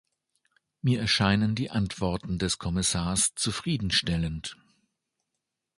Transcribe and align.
Mir 0.81 0.99
erscheinen 0.99 1.53
die 1.53 1.69
Antworten 1.69 2.39
des 2.39 2.57
Kommissars 2.57 3.35
zufriedenstellend. 3.35 4.57